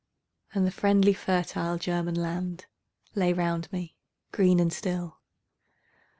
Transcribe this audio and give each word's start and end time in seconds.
And 0.55 0.65
the 0.65 0.71
friendly 0.71 1.13
fertile 1.13 1.77
German 1.77 2.15
land 2.15 2.65
Lay 3.13 3.33
round 3.33 3.71
me 3.71 3.95
green 4.31 4.59
and 4.59 4.73
still. 4.73 5.19